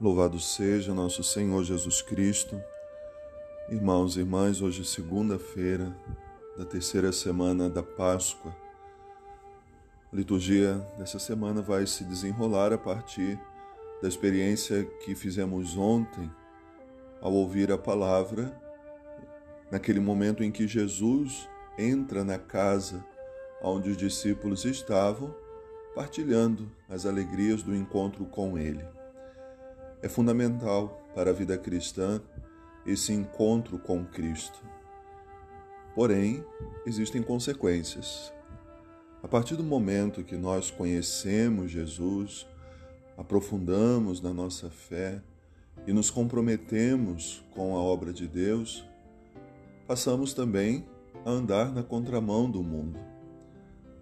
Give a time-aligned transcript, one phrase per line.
[0.00, 2.58] Louvado seja nosso Senhor Jesus Cristo.
[3.68, 5.94] Irmãos e irmãs, hoje segunda-feira
[6.56, 8.56] da terceira semana da Páscoa.
[10.10, 13.38] A liturgia dessa semana vai se desenrolar a partir
[14.00, 16.32] da experiência que fizemos ontem
[17.20, 18.58] ao ouvir a palavra,
[19.70, 21.46] naquele momento em que Jesus
[21.76, 23.04] entra na casa
[23.62, 25.34] onde os discípulos estavam,
[25.94, 28.82] partilhando as alegrias do encontro com Ele.
[30.02, 32.22] É fundamental para a vida cristã
[32.86, 34.58] esse encontro com Cristo.
[35.94, 36.42] Porém,
[36.86, 38.32] existem consequências.
[39.22, 42.46] A partir do momento que nós conhecemos Jesus,
[43.18, 45.20] aprofundamos na nossa fé
[45.86, 48.82] e nos comprometemos com a obra de Deus,
[49.86, 50.86] passamos também
[51.26, 52.98] a andar na contramão do mundo.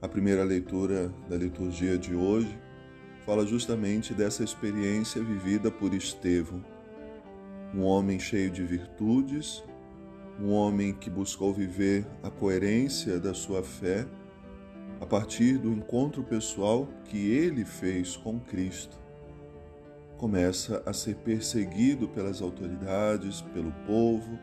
[0.00, 2.56] A primeira leitura da liturgia de hoje
[3.24, 6.64] fala justamente dessa experiência vivida por Estevão,
[7.74, 9.62] um homem cheio de virtudes,
[10.40, 14.06] um homem que buscou viver a coerência da sua fé
[15.00, 18.98] a partir do encontro pessoal que ele fez com Cristo.
[20.16, 24.38] Começa a ser perseguido pelas autoridades, pelo povo,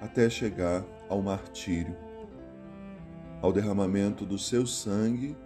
[0.00, 1.96] até chegar ao martírio,
[3.42, 5.36] ao derramamento do seu sangue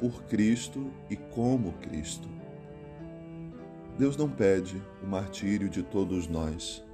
[0.00, 2.28] por Cristo e como Cristo.
[3.98, 6.84] Deus não pede o martírio de todos nós,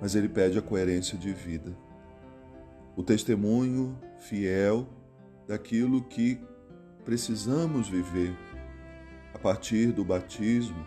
[0.00, 1.76] mas Ele pede a coerência de vida,
[2.96, 4.86] o testemunho fiel
[5.46, 6.40] daquilo que
[7.04, 8.36] precisamos viver
[9.32, 10.84] a partir do batismo,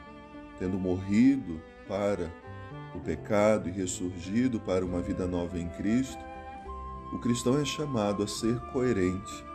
[0.57, 2.29] tendo morrido para
[2.93, 6.21] o pecado e ressurgido para uma vida nova em Cristo.
[7.13, 9.48] O cristão é chamado a ser coerente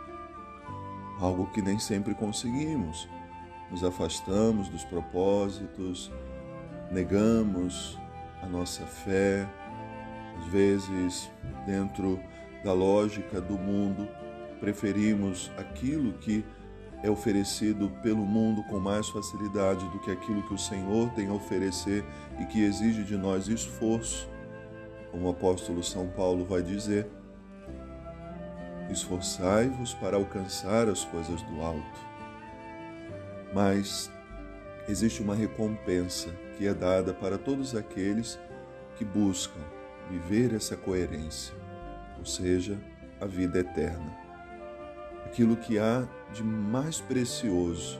[1.19, 3.07] algo que nem sempre conseguimos.
[3.71, 6.11] Nos afastamos dos propósitos,
[6.91, 7.97] negamos
[8.41, 9.47] a nossa fé,
[10.39, 11.31] às vezes,
[11.65, 12.19] dentro
[12.63, 14.07] da lógica do mundo,
[14.59, 16.45] preferimos aquilo que
[17.03, 21.33] é oferecido pelo mundo com mais facilidade do que aquilo que o Senhor tem a
[21.33, 22.03] oferecer
[22.39, 24.29] e que exige de nós esforço.
[25.11, 27.07] Como o apóstolo São Paulo vai dizer,
[28.89, 31.99] esforçai-vos para alcançar as coisas do alto.
[33.53, 34.11] Mas
[34.87, 38.39] existe uma recompensa que é dada para todos aqueles
[38.97, 39.59] que buscam
[40.09, 41.55] viver essa coerência,
[42.17, 42.79] ou seja,
[43.19, 44.15] a vida eterna.
[45.25, 47.99] Aquilo que há de mais precioso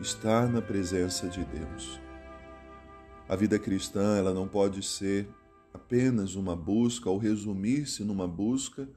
[0.00, 2.00] estar na presença de Deus.
[3.28, 5.28] A vida cristã, ela não pode ser
[5.72, 8.88] apenas uma busca ou resumir-se numa busca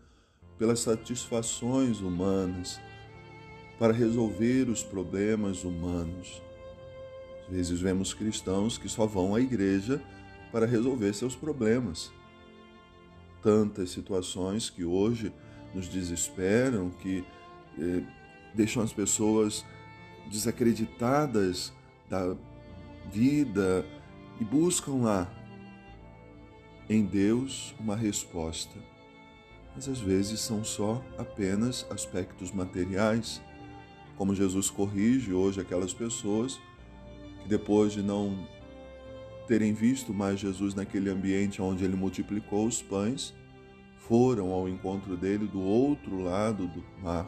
[0.58, 2.80] pelas satisfações humanas,
[3.78, 6.42] para resolver os problemas humanos.
[7.48, 10.02] Às vezes vemos cristãos que só vão à igreja
[10.52, 12.12] para resolver seus problemas.
[13.44, 15.32] Tantas situações que hoje
[15.74, 17.24] nos desesperam, que
[17.78, 18.02] eh,
[18.54, 19.66] deixam as pessoas
[20.32, 21.74] desacreditadas
[22.10, 22.36] da
[23.12, 23.86] vida
[24.40, 25.32] e buscam lá
[26.90, 28.95] em Deus uma resposta
[29.76, 33.42] mas às vezes são só apenas aspectos materiais,
[34.16, 36.58] como Jesus corrige hoje aquelas pessoas
[37.44, 38.48] que depois de não
[39.48, 43.36] terem visto mais Jesus naquele ambiente onde ele multiplicou os pães,
[43.98, 47.28] foram ao encontro dele do outro lado do mar,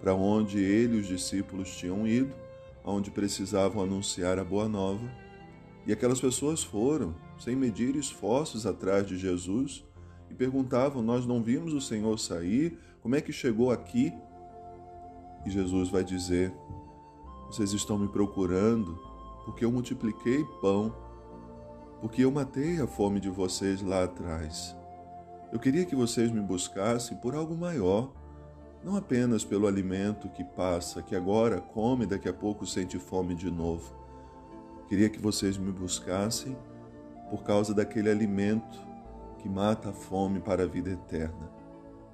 [0.00, 2.32] para onde ele e os discípulos tinham ido,
[2.84, 5.10] onde precisavam anunciar a boa nova.
[5.86, 9.84] E aquelas pessoas foram, sem medir esforços, atrás de Jesus
[10.30, 12.78] e perguntavam: Nós não vimos o Senhor sair?
[13.02, 14.14] Como é que chegou aqui?
[15.44, 16.52] E Jesus vai dizer:
[17.46, 18.98] Vocês estão me procurando
[19.44, 20.94] porque eu multipliquei pão,
[22.00, 24.76] porque eu matei a fome de vocês lá atrás.
[25.52, 28.12] Eu queria que vocês me buscassem por algo maior,
[28.84, 33.34] não apenas pelo alimento que passa, que agora come e daqui a pouco sente fome
[33.34, 33.98] de novo.
[34.88, 36.56] Queria que vocês me buscassem
[37.28, 38.89] por causa daquele alimento
[39.40, 41.50] que mata a fome para a vida eterna.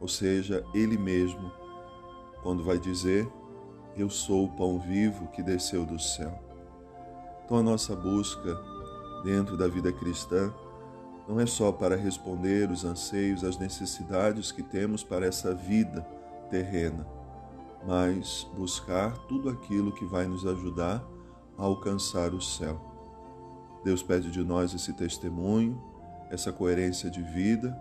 [0.00, 1.50] Ou seja, Ele mesmo,
[2.42, 3.28] quando vai dizer:
[3.96, 6.38] Eu sou o pão vivo que desceu do céu.
[7.44, 8.56] Então, a nossa busca
[9.24, 10.52] dentro da vida cristã
[11.28, 16.06] não é só para responder os anseios, as necessidades que temos para essa vida
[16.50, 17.06] terrena,
[17.84, 21.04] mas buscar tudo aquilo que vai nos ajudar
[21.58, 22.80] a alcançar o céu.
[23.84, 25.95] Deus pede de nós esse testemunho
[26.30, 27.76] essa coerência de vida,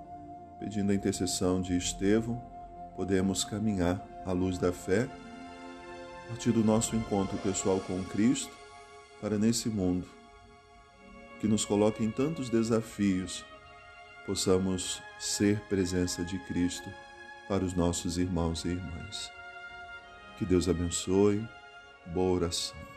[0.59, 2.41] pedindo a intercessão de Estevão,
[2.95, 5.07] podemos caminhar à luz da fé,
[6.23, 8.51] a partir do nosso encontro pessoal com Cristo,
[9.21, 10.07] para nesse mundo
[11.39, 13.45] que nos coloca em tantos desafios,
[14.25, 16.89] possamos ser presença de Cristo
[17.47, 19.31] para os nossos irmãos e irmãs.
[20.37, 21.47] Que Deus abençoe.
[22.07, 22.94] Boa oração.